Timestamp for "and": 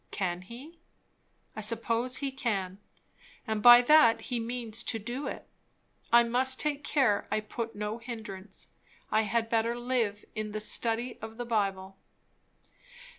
3.45-3.61